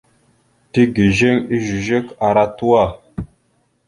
Tigizeŋ 0.71 1.35
ezœzœk 1.55 2.07
ara 2.27 2.45
tuwa. 2.57 2.85